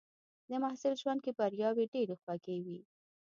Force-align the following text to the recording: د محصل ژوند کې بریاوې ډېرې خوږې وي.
د 0.49 0.51
محصل 0.63 0.93
ژوند 1.01 1.19
کې 1.23 1.31
بریاوې 1.37 1.85
ډېرې 1.93 2.15
خوږې 2.21 2.57
وي. 2.65 2.79